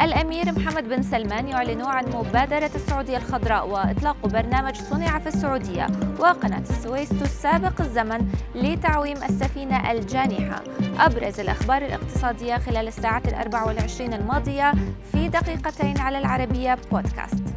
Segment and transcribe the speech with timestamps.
[0.00, 5.86] الأمير محمد بن سلمان يعلن عن مبادرة السعودية الخضراء وإطلاق برنامج صنع في السعودية
[6.18, 10.64] وقناة السويس تسابق الزمن لتعويم السفينة الجانحة.
[10.98, 14.72] أبرز الأخبار الاقتصادية خلال الساعات الأربع والعشرين الماضية
[15.12, 17.55] في دقيقتين على العربية بودكاست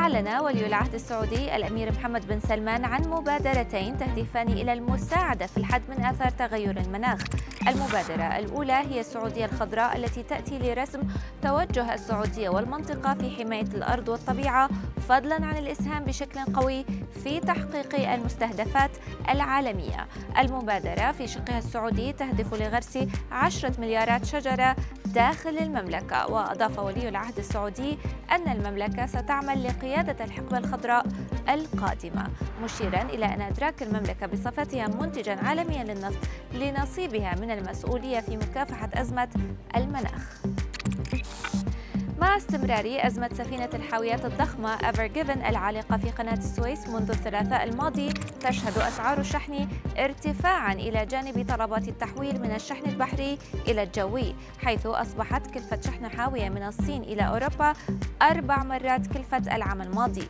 [0.00, 5.82] أعلن ولي العهد السعودي الأمير محمد بن سلمان عن مبادرتين تهدفان إلى المساعدة في الحد
[5.88, 7.24] من آثار تغير المناخ.
[7.68, 11.00] المبادرة الأولى هي السعودية الخضراء التي تأتي لرسم
[11.42, 14.68] توجه السعودية والمنطقة في حماية الأرض والطبيعة
[15.08, 16.84] فضلا عن الإسهام بشكل قوي
[17.24, 18.90] في تحقيق المستهدفات
[19.28, 20.06] العالمية.
[20.38, 22.98] المبادرة في شقها السعودي تهدف لغرس
[23.32, 24.76] عشرة مليارات شجرة
[25.06, 26.30] داخل المملكة.
[26.30, 27.98] وأضاف ولي العهد السعودي
[28.32, 31.06] أن المملكة ستعمل لقيادة الحقبة الخضراء
[31.48, 32.28] القادمة.
[32.64, 39.28] مشيرا إلى أن إدراك المملكة بصفتها منتجا عالميا للنفط لنصيبها من المسؤولية في مكافحة أزمة
[39.76, 40.42] المناخ.
[42.20, 48.08] مع استمرار أزمة سفينة الحاويات الضخمة ايفر جيفن العالقة في قناة السويس منذ الثلاثاء الماضي.
[48.40, 49.68] تشهد أسعار الشحن
[49.98, 56.48] ارتفاعا إلى جانب طلبات التحويل من الشحن البحري إلى الجوي حيث أصبحت كلفة شحن حاوية
[56.48, 57.72] من الصين إلى أوروبا
[58.22, 60.28] أربع مرات كلفة العام الماضي.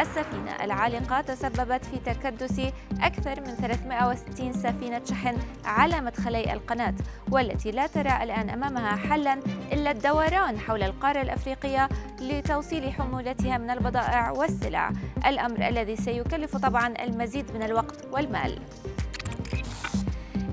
[0.00, 0.64] السفينة.
[0.64, 2.60] العالقة تسببت في تكدس
[3.00, 6.94] أكثر من 360 سفينة شحن على مدخلي القناة
[7.30, 9.38] والتي لا ترى الآن أمامها حلا
[9.72, 11.88] إلا الدوران حول القارة الأفريقية
[12.20, 14.92] لتوصيل حمولتها من البضائع والسلع.
[15.26, 18.58] الأمر الذي سيكلف طبعا المزيد من الوقت والمال.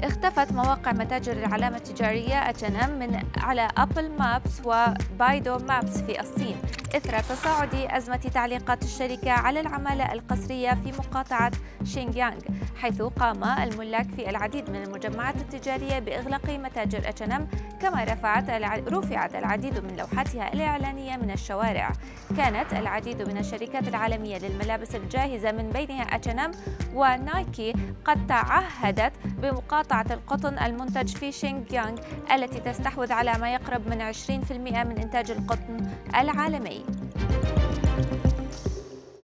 [0.03, 6.55] اختفت مواقع متاجر العلامة التجارية H&M من على أبل مابس وبايدو مابس في الصين
[6.95, 11.51] إثر تصاعد أزمة تعليقات الشركة على العمالة القسرية في مقاطعة
[11.83, 12.39] شينجيانغ
[12.75, 17.41] حيث قام الملاك في العديد من المجمعات التجارية بإغلاق متاجر H&M
[17.81, 18.49] كما رفعت
[18.89, 21.91] رفعت العديد من لوحاتها الإعلانية من الشوارع.
[22.37, 26.51] كانت العديد من الشركات العالمية للملابس الجاهزة من بينها H&M
[26.95, 27.73] ونايكي
[28.05, 31.97] قد تعهدت بمقاطعة القطن المنتج في شينجيانغ
[32.33, 36.85] التي تستحوذ على ما يقرب من 20% من إنتاج القطن العالمي.